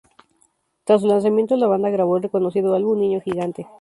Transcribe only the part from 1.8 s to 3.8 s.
grabó el reconocido álbum "Niño gigante".